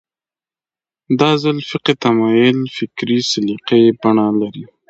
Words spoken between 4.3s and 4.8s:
لري